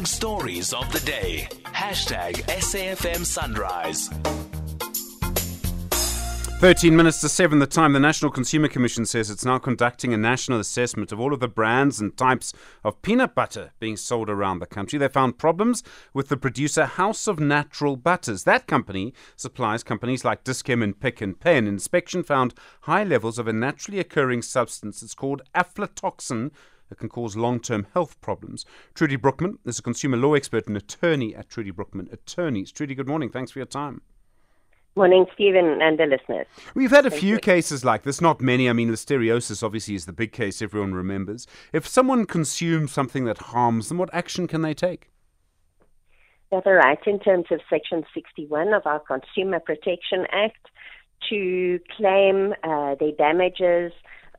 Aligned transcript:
big 0.00 0.06
stories 0.06 0.72
of 0.72 0.90
the 0.92 1.00
day. 1.00 1.46
Hashtag 1.64 2.36
SAFM 2.46 3.22
Sunrise. 3.26 4.08
13 6.60 6.96
minutes 6.96 7.20
to 7.20 7.28
7, 7.28 7.58
the 7.58 7.66
time 7.66 7.92
the 7.92 8.00
National 8.00 8.30
Consumer 8.30 8.68
Commission 8.68 9.04
says 9.04 9.28
it's 9.28 9.44
now 9.44 9.58
conducting 9.58 10.14
a 10.14 10.16
national 10.16 10.58
assessment 10.58 11.12
of 11.12 11.20
all 11.20 11.34
of 11.34 11.40
the 11.40 11.48
brands 11.48 12.00
and 12.00 12.16
types 12.16 12.54
of 12.82 13.02
peanut 13.02 13.34
butter 13.34 13.72
being 13.78 13.96
sold 13.98 14.30
around 14.30 14.60
the 14.60 14.66
country. 14.66 14.98
They 14.98 15.08
found 15.08 15.36
problems 15.36 15.82
with 16.14 16.28
the 16.28 16.36
producer 16.38 16.86
House 16.86 17.26
of 17.26 17.38
Natural 17.38 17.96
Butters. 17.96 18.44
That 18.44 18.66
company 18.66 19.12
supplies 19.36 19.82
companies 19.82 20.24
like 20.24 20.44
Dis-Chem 20.44 20.82
and 20.82 20.98
Pick 20.98 21.20
n 21.20 21.34
Pay. 21.34 21.58
An 21.58 21.66
inspection 21.66 22.22
found 22.22 22.54
high 22.82 23.04
levels 23.04 23.38
of 23.38 23.46
a 23.46 23.52
naturally 23.52 24.00
occurring 24.00 24.40
substance. 24.40 25.02
It's 25.02 25.14
called 25.14 25.42
aflatoxin 25.54 26.52
that 26.90 26.98
can 26.98 27.08
cause 27.08 27.36
long 27.36 27.58
term 27.58 27.86
health 27.94 28.20
problems. 28.20 28.66
Trudi 28.94 29.16
Broekmann 29.16 29.54
is 29.64 29.78
a 29.78 29.82
consumer 29.82 30.18
law 30.18 30.34
expert 30.34 30.66
and 30.68 30.76
attorney 30.76 31.34
at 31.34 31.48
Trudi 31.48 31.72
Broekmann 31.72 32.12
Attorneys. 32.12 32.70
Trudi, 32.70 32.94
good 32.94 33.08
morning. 33.08 33.30
Thanks 33.30 33.50
for 33.50 33.60
your 33.60 33.66
time. 33.66 34.02
Morning, 34.96 35.24
Stephen, 35.32 35.80
and 35.80 35.98
the 35.98 36.04
listeners. 36.04 36.46
We've 36.74 36.90
had 36.90 37.06
a 37.06 37.10
Thank 37.10 37.22
few 37.22 37.34
you. 37.34 37.40
cases 37.40 37.84
like 37.84 38.02
this, 38.02 38.20
not 38.20 38.40
many. 38.40 38.68
I 38.68 38.72
mean, 38.72 38.90
listeriosis 38.90 39.62
obviously 39.62 39.94
is 39.94 40.04
the 40.04 40.12
big 40.12 40.32
case 40.32 40.60
everyone 40.60 40.94
remembers. 40.94 41.46
If 41.72 41.86
someone 41.86 42.26
consumes 42.26 42.92
something 42.92 43.24
that 43.24 43.38
harms 43.38 43.88
them, 43.88 43.98
what 43.98 44.12
action 44.12 44.48
can 44.48 44.62
they 44.62 44.74
take? 44.74 45.10
That's 46.50 46.66
right. 46.66 46.98
In 47.06 47.20
terms 47.20 47.46
of 47.52 47.60
Section 47.70 48.04
61 48.12 48.74
of 48.74 48.84
our 48.84 48.98
Consumer 48.98 49.60
Protection 49.60 50.26
Act, 50.32 50.66
to 51.28 51.78
claim 51.96 52.54
uh, 52.62 52.94
their 52.98 53.12
damages 53.12 53.92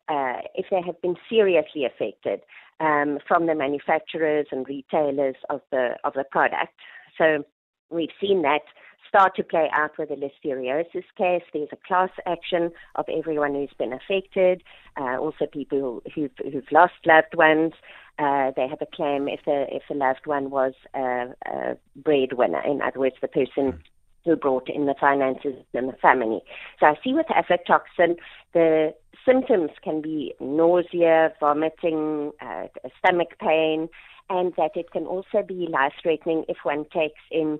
uh, 0.10 0.42
if 0.56 0.66
they 0.72 0.82
have 0.86 1.02
been 1.02 1.16
seriously 1.30 1.86
affected 1.86 2.42
um, 2.80 3.20
from 3.28 3.46
the 3.46 3.56
manufacturers 3.56 4.48
and 4.52 4.68
retailers 4.68 5.36
of 5.50 5.62
the 5.72 5.96
of 6.04 6.14
the 6.14 6.24
product. 6.24 6.74
So 7.18 7.44
we've 7.90 8.10
seen 8.20 8.42
that 8.44 8.62
start 9.08 9.36
to 9.36 9.44
play 9.44 9.70
out 9.74 9.92
with 9.98 10.10
the 10.10 10.16
listeriosis 10.16 11.04
case. 11.18 11.44
There's 11.54 11.68
a 11.74 11.88
class 11.88 12.12
action 12.26 12.72
of 12.96 13.06
everyone 13.10 13.54
who's 13.54 13.74
been 13.78 13.92
affected, 13.92 14.64
uh, 14.98 15.18
also 15.18 15.46
people 15.52 16.02
who've, 16.16 16.32
who've 16.52 16.72
lost 16.72 16.94
loved 17.06 17.36
ones. 17.36 17.74
Uh, 18.18 18.52
they 18.56 18.68
have 18.70 18.82
a 18.82 18.96
claim 18.96 19.28
if 19.28 19.42
the 19.46 19.66
if 19.70 19.84
the 19.90 19.96
loved 19.96 20.26
one 20.26 20.50
was 20.50 20.74
a, 20.96 21.28
a 21.46 21.78
breadwinner. 21.96 22.62
In 22.66 22.82
other 22.82 23.00
words, 23.00 23.16
the 23.22 23.28
person 23.28 23.82
who 24.26 24.36
brought 24.36 24.70
in 24.70 24.86
the 24.86 24.96
finances 25.00 25.56
in 25.74 25.88
the 25.88 25.94
family. 25.94 26.42
So 26.80 26.88
I 26.88 26.96
see 27.04 27.14
with 27.14 27.28
aflatoxin, 27.28 28.18
the 28.54 28.94
symptoms 29.26 29.72
can 29.84 30.02
be 30.02 30.34
nausea, 30.40 31.34
vomiting, 31.40 32.32
uh, 32.42 32.68
stomach 33.00 33.38
pain, 33.40 33.90
and 34.30 34.54
that 34.58 34.72
it 34.76 34.92
can 34.92 35.06
also 35.06 35.44
be 35.46 35.68
life-threatening 35.70 36.46
if 36.48 36.58
one 36.64 36.86
takes 36.94 37.20
in 37.32 37.60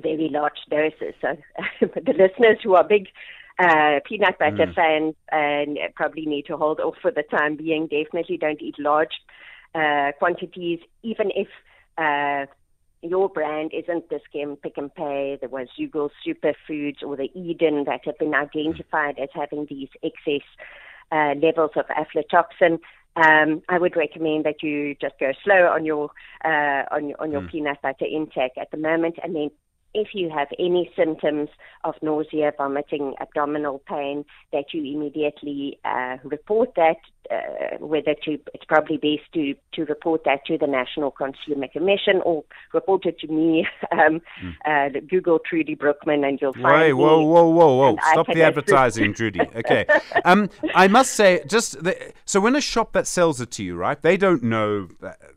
very 0.00 0.28
large 0.30 0.58
doses. 0.70 1.14
So 1.20 1.36
the 1.80 2.12
listeners 2.12 2.58
who 2.62 2.74
are 2.74 2.84
big 2.84 3.08
uh, 3.58 4.00
peanut 4.04 4.38
butter 4.38 4.66
mm. 4.66 4.74
fans 4.74 5.14
and 5.32 5.78
probably 5.94 6.26
need 6.26 6.44
to 6.46 6.56
hold 6.56 6.80
off 6.80 6.96
for 7.00 7.10
the 7.10 7.22
time 7.22 7.56
being. 7.56 7.86
Definitely 7.86 8.36
don't 8.36 8.60
eat 8.60 8.78
large 8.78 9.14
uh, 9.74 10.12
quantities, 10.18 10.80
even 11.02 11.30
if 11.34 11.48
uh, 11.96 12.46
your 13.02 13.28
brand 13.28 13.72
isn't 13.72 14.08
the 14.08 14.18
Dis-Chem 14.18 14.56
Pick 14.56 14.78
n 14.78 14.90
Pay, 14.90 15.38
the 15.40 15.48
Wazugo 15.48 16.10
Superfoods, 16.26 17.02
or 17.02 17.16
the 17.16 17.30
Eden 17.34 17.84
that 17.84 18.04
have 18.04 18.18
been 18.18 18.34
identified 18.34 19.18
as 19.18 19.28
having 19.34 19.66
these 19.68 19.88
excess 20.02 20.46
uh, 21.12 21.34
levels 21.40 21.72
of 21.76 21.86
aflatoxin. 21.86 22.78
Um, 23.16 23.62
I 23.68 23.78
would 23.78 23.96
recommend 23.96 24.44
that 24.44 24.62
you 24.62 24.94
just 25.00 25.18
go 25.18 25.32
slow 25.42 25.68
on 25.68 25.86
your 25.86 26.10
uh, 26.44 26.84
on, 26.90 27.14
on 27.18 27.32
your 27.32 27.40
mm. 27.40 27.50
peanut 27.50 27.80
butter 27.80 28.04
intake 28.04 28.52
at 28.60 28.70
the 28.70 28.76
moment, 28.76 29.16
and 29.22 29.34
then 29.34 29.50
if 29.94 30.08
you 30.12 30.28
have 30.28 30.48
any 30.58 30.90
symptoms 30.94 31.48
of 31.84 31.94
nausea, 32.02 32.52
vomiting, 32.56 33.14
abdominal 33.18 33.78
pain, 33.88 34.26
that 34.52 34.74
you 34.74 34.82
immediately 34.84 35.78
uh, 35.84 36.18
report 36.22 36.74
that. 36.76 36.98
Uh, 37.30 37.76
whether 37.78 38.14
to, 38.24 38.38
it's 38.54 38.64
probably 38.66 38.96
best 38.96 39.32
to, 39.34 39.54
to 39.72 39.84
report 39.84 40.22
that 40.24 40.44
to 40.46 40.56
the 40.58 40.66
National 40.66 41.10
Consumer 41.10 41.68
Commission 41.68 42.20
or 42.24 42.44
report 42.72 43.06
it 43.06 43.18
to 43.20 43.28
me. 43.28 43.66
Um, 43.92 44.20
mm. 44.42 44.54
uh, 44.66 45.00
Google 45.08 45.38
Trudi 45.38 45.74
Broekmann 45.74 46.26
and 46.26 46.38
you'll 46.40 46.52
find 46.52 46.64
Wait, 46.64 46.92
whoa, 46.92 47.22
whoa, 47.22 47.48
whoa, 47.48 47.76
whoa! 47.76 47.96
Stop 48.12 48.26
the 48.26 48.42
advertising, 48.42 49.14
Trudi. 49.14 49.40
Okay. 49.56 49.86
Um, 50.24 50.50
I 50.74 50.88
must 50.88 51.14
say, 51.14 51.42
just 51.46 51.82
the, 51.82 52.12
so 52.24 52.40
when 52.40 52.56
a 52.56 52.60
shop 52.60 52.92
that 52.92 53.06
sells 53.06 53.40
it 53.40 53.50
to 53.52 53.64
you, 53.64 53.76
right? 53.76 54.00
They 54.00 54.16
don't 54.16 54.42
know. 54.42 54.88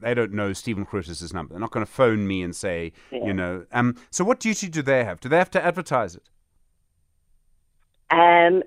They 0.01 0.13
don't 0.13 0.33
know 0.33 0.51
Stephen 0.51 0.83
Grootes' 0.83 1.33
number. 1.33 1.53
They're 1.53 1.61
not 1.61 1.71
going 1.71 1.85
to 1.85 1.91
phone 1.91 2.27
me 2.27 2.41
and 2.41 2.55
say, 2.55 2.91
yeah. 3.11 3.25
you 3.25 3.33
know. 3.33 3.65
Um, 3.71 3.95
so 4.09 4.23
what 4.23 4.39
duty 4.39 4.67
do 4.67 4.81
they 4.81 5.03
have? 5.05 5.19
Do 5.21 5.29
they 5.29 5.37
have 5.37 5.51
to 5.51 5.63
advertise 5.63 6.15
it? 6.15 6.23
Um, 8.11 8.63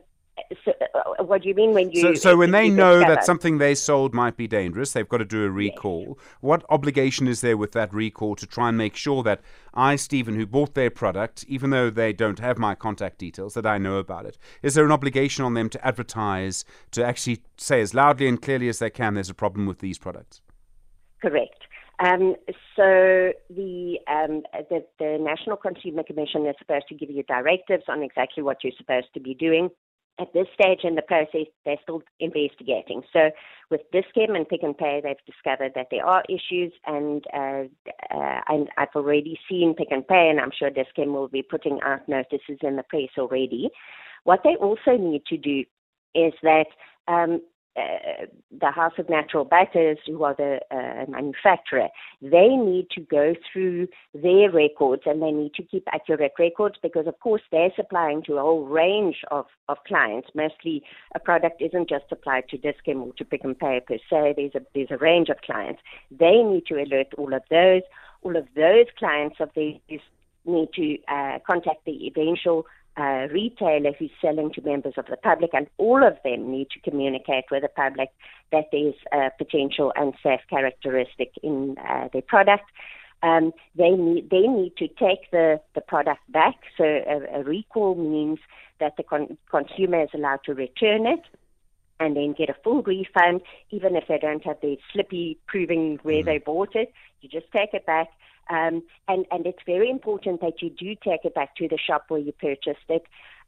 so, 0.65 0.73
uh, 0.95 1.25
what 1.25 1.43
do 1.43 1.49
you 1.49 1.55
mean 1.55 1.73
when 1.73 1.91
you? 1.91 2.01
So, 2.01 2.15
so 2.15 2.37
when 2.37 2.51
they 2.51 2.69
know 2.69 3.01
that 3.01 3.25
something 3.25 3.59
they 3.59 3.75
sold 3.75 4.15
might 4.15 4.37
be 4.37 4.47
dangerous, 4.47 4.93
they've 4.93 5.09
got 5.09 5.19
to 5.19 5.25
do 5.25 5.45
a 5.45 5.51
recall. 5.51 6.05
Yes. 6.09 6.27
What 6.41 6.65
obligation 6.69 7.29
is 7.29 7.41
there 7.41 7.57
with 7.57 7.73
that 7.73 7.93
recall 7.93 8.37
to 8.37 8.47
try 8.47 8.69
and 8.69 8.79
make 8.79 8.97
sure 8.97 9.23
that 9.23 9.41
I, 9.75 9.97
Stephen, 9.97 10.35
who 10.35 10.47
bought 10.47 10.75
their 10.75 10.91
product, 10.91 11.45
even 11.49 11.71
though 11.71 11.91
they 11.91 12.13
don't 12.13 12.39
have 12.39 12.59
my 12.59 12.75
contact 12.75 13.19
details, 13.19 13.55
that 13.55 13.67
I 13.67 13.79
know 13.79 13.97
about 13.97 14.27
it? 14.27 14.39
Is 14.63 14.75
there 14.75 14.85
an 14.85 14.93
obligation 14.93 15.45
on 15.45 15.55
them 15.55 15.69
to 15.71 15.87
advertise, 15.87 16.65
to 16.93 17.05
actually 17.05 17.43
say 17.57 17.81
as 17.81 17.95
loudly 17.95 18.29
and 18.29 18.41
clearly 18.41 18.69
as 18.69 18.79
they 18.79 18.91
can, 18.91 19.15
there's 19.15 19.31
a 19.31 19.35
problem 19.35 19.67
with 19.67 19.79
these 19.79 19.99
products? 19.99 20.41
Correct. 21.21 21.67
Um, 22.01 22.35
so 22.75 23.33
the, 23.49 23.99
um, 24.09 24.43
the, 24.71 24.85
the 24.99 25.19
National 25.21 25.57
Consumer 25.57 26.03
Commission 26.03 26.47
is 26.47 26.57
supposed 26.59 26.89
to 26.89 26.95
give 26.97 27.11
you 27.11 27.23
directives 27.23 27.85
on 27.89 28.03
exactly 28.03 28.43
what 28.43 28.65
you're 28.65 28.73
supposed 28.77 29.07
to 29.15 29.21
be 29.21 29.35
doing. 29.35 29.71
At 30.21 30.33
this 30.35 30.47
stage 30.55 30.81
in 30.85 30.95
the 30.95 31.03
process, 31.03 31.47
they're 31.65 31.79
still 31.83 32.03
investigating. 32.21 33.03
So 33.13 33.31
with 33.71 33.81
Dis-Chem 33.93 34.37
and 34.37 34.47
Pick 34.47 34.63
n 34.63 34.75
Pay, 34.75 35.01
they've 35.03 35.17
discovered 35.27 35.73
that 35.75 35.89
there 35.91 36.07
are 36.07 36.23
issues, 36.29 36.73
and, 36.87 37.25
uh, 37.33 37.65
uh, 38.15 38.41
I've 38.77 38.95
already 38.95 39.39
seen 39.49 39.75
Pick 39.75 39.91
n 39.91 40.03
Pay, 40.03 40.29
and 40.29 40.39
I'm 40.39 40.53
sure 40.57 40.71
Dis-Chem 40.71 41.13
will 41.13 41.29
be 41.29 41.43
putting 41.43 41.81
out 41.83 42.07
notices 42.09 42.59
in 42.63 42.77
the 42.77 42.83
press 42.83 43.09
already. 43.19 43.71
What 44.25 44.41
they 44.45 44.55
also 44.57 44.97
need 44.99 45.25
to 45.27 45.39
do 45.39 45.65
is 46.15 46.35
that 46.43 46.67
um, 47.09 47.41
uh, 47.77 48.27
the 48.61 48.71
House 48.71 48.93
of 48.99 49.09
Natural 49.09 49.45
Butters, 49.45 49.99
who 50.07 50.23
are 50.25 50.35
the 50.35 50.61
uh, 50.71 51.11
manufacturer, 51.11 51.89
they 52.21 52.49
need 52.49 52.89
to 52.91 53.01
go 53.01 53.35
through 53.51 53.89
their 54.15 54.51
records 54.51 55.03
and 55.07 55.23
they 55.23 55.31
need 55.31 55.55
to 55.55 55.63
keep 55.63 55.87
accurate 55.93 56.33
records 56.39 56.77
because, 56.83 57.07
of 57.07 57.19
course, 57.21 57.43
they're 57.51 57.73
supplying 57.75 58.23
to 58.25 58.35
a 58.35 58.43
whole 58.43 58.67
range 58.67 59.17
of, 59.31 59.47
of 59.69 59.79
clients. 59.87 60.29
Mostly, 60.35 60.83
a 61.15 61.19
product 61.19 61.63
isn't 61.63 61.89
just 61.89 62.09
supplied 62.09 62.45
to 62.51 62.59
Dis-Chem 62.59 63.03
or 63.03 63.13
to 63.15 63.25
Pick 63.25 63.45
n 63.45 63.55
Pay 63.55 63.81
per 63.87 63.99
se. 64.11 64.35
There's 64.37 64.55
a 64.55 64.61
there's 64.75 64.91
a 64.91 64.99
range 64.99 65.29
of 65.29 65.39
clients. 65.41 65.81
They 66.11 66.43
need 66.43 66.67
to 66.67 66.75
alert 66.75 67.09
all 67.17 67.33
of 67.33 67.43
those. 67.51 67.83
All 68.23 68.37
of 68.37 68.47
those 68.55 68.87
clients 68.99 69.37
of 69.41 69.51
these 69.57 69.81
need 70.45 70.69
to 70.75 70.99
uh, 71.09 71.39
contact 71.47 71.85
the 71.87 72.07
eventual 72.07 72.67
uh, 72.97 73.27
retailer 73.31 73.93
who's 73.99 74.11
selling 74.21 74.53
to 74.53 74.61
members 74.63 74.95
of 74.97 75.07
the 75.07 75.17
public, 75.17 75.51
and 75.55 75.67
all 75.79 76.07
of 76.07 76.17
them 76.25 76.51
need 76.51 76.69
to 76.71 76.91
communicate 76.91 77.45
with 77.51 77.63
the 77.63 77.69
public 77.69 78.11
that 78.51 78.67
there's 78.71 78.95
a 79.13 79.31
potential 79.39 79.93
unsafe 79.97 80.41
characteristic 80.51 81.33
in 81.43 81.77
uh, 81.89 82.09
their 82.13 82.23
product. 82.23 82.65
Um, 83.23 83.53
they 83.77 83.91
need 83.91 84.31
they 84.31 84.47
need 84.49 84.77
to 84.79 84.89
take 84.89 85.31
the, 85.31 85.61
the 85.75 85.81
product 85.81 86.21
back. 86.29 86.57
So 86.77 86.85
a, 86.85 87.41
a 87.41 87.45
recall 87.45 87.95
means 87.95 88.41
that 88.81 88.97
the 88.97 89.05
con- 89.05 89.39
consumer 89.51 90.03
is 90.03 90.11
allowed 90.13 90.41
to 90.45 90.55
return 90.55 91.07
it 91.07 91.21
and 92.01 92.17
then 92.17 92.35
get 92.37 92.51
a 92.51 92.57
full 92.65 92.83
refund, 92.83 93.43
even 93.71 93.95
if 93.95 94.09
they 94.09 94.19
don't 94.19 94.45
have 94.45 94.61
the 94.61 94.77
slippy 94.93 95.39
proving 95.47 96.01
where 96.03 96.17
mm-hmm. 96.17 96.27
they 96.27 96.39
bought 96.39 96.75
it. 96.75 96.93
You 97.21 97.29
just 97.29 97.51
take 97.53 97.73
it 97.75 97.87
back 97.87 98.09
um, 98.53 98.83
and, 99.09 99.25
and 99.31 99.47
it's 99.47 99.63
very 99.65 99.89
important 99.91 100.41
that 100.43 100.61
you 100.61 100.71
do 100.71 100.95
take 100.95 101.25
it 101.25 101.35
back 101.35 101.57
to 101.57 101.69
the 101.69 101.79
shop 101.79 102.05
where 102.09 102.21
you 102.21 102.33
purchased 102.33 102.89
it 102.89 103.05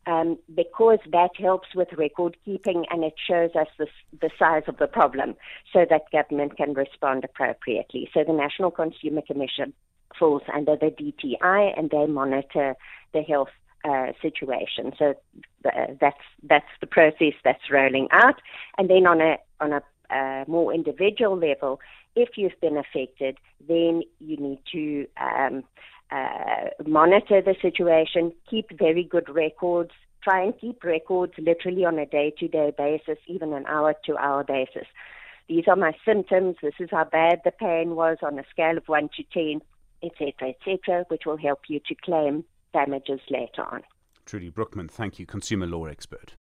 um, 0.07 0.39
because 0.55 0.99
that 1.13 1.31
helps 1.37 1.69
with 1.75 1.89
record 1.93 2.37
keeping 2.45 2.85
and 2.91 3.05
it 3.05 3.15
shows 3.27 3.51
us 3.55 3.69
the, 3.79 3.87
the 4.21 4.31
size 4.39 4.63
of 4.67 4.79
the 4.79 4.87
problem 4.87 5.35
so 5.73 5.87
that 5.89 6.11
government 6.13 6.57
can 6.57 6.75
respond 6.75 7.25
appropriately. 7.25 8.09
So 8.13 8.25
the 8.25 8.33
National 8.33 8.71
Consumer 8.71 9.23
Commission 9.23 9.73
falls 10.19 10.43
under 10.53 10.77
the 10.77 10.87
DTI 10.91 11.79
and 11.79 11.91
they 11.91 12.07
monitor 12.07 12.77
the 13.13 13.23
health 13.23 13.49
uh, 13.85 14.13
situation. 14.23 14.93
So 14.99 15.15
uh, 15.65 15.87
that's 16.01 16.17
that's 16.43 16.71
the 16.81 16.87
process 16.87 17.35
that's 17.45 17.71
rolling 17.71 18.09
out. 18.13 18.41
And 18.79 18.89
then 18.89 19.07
on 19.07 19.21
a 19.21 19.37
on 19.61 19.73
a 19.73 19.83
more 20.47 20.73
individual 20.73 21.37
level, 21.37 21.81
if 22.17 22.31
you've 22.37 22.61
been 22.61 22.77
affected, 22.77 23.39
then 23.67 24.03
you 24.21 24.37
need 24.37 24.61
to 24.73 25.07
um, 25.21 25.65
uh, 26.11 26.69
monitor 26.87 27.43
the 27.43 27.55
situation, 27.61 28.33
keep 28.49 28.77
very 28.79 29.05
good 29.05 29.29
records, 29.29 29.91
try 30.23 30.43
and 30.43 30.59
keep 30.59 30.83
records 30.85 31.33
literally 31.39 31.85
on 31.85 31.99
a 31.99 32.07
day 32.07 32.33
to 32.39 32.49
day 32.49 32.73
basis, 32.77 33.19
even 33.27 33.53
an 33.53 33.67
hour 33.67 33.95
to 34.05 34.17
hour 34.17 34.45
basis. 34.45 34.87
these 35.49 35.65
are 35.69 35.77
my 35.77 35.93
symptoms, 36.05 36.57
this 36.63 36.75
is 36.79 36.89
how 36.91 37.05
bad 37.05 37.41
the 37.45 37.51
pain 37.51 37.95
was 37.95 38.17
on 38.23 38.39
a 38.39 38.45
scale 38.51 38.79
of 38.79 38.87
1 38.87 39.11
to 39.17 39.23
10, 39.33 39.61
etc., 40.03 40.51
etc., 40.51 41.05
which 41.09 41.23
will 41.27 41.37
help 41.37 41.61
you 41.69 41.81
to 41.87 41.95
claim 41.95 42.45
damages 42.73 43.21
later 43.31 43.63
on. 43.63 43.83
Trudi 44.25 44.51
Broekmann, 44.51 44.91
thank 44.91 45.19
you, 45.19 45.27
consumer 45.27 45.67
law 45.67 45.85
expert. 45.85 46.35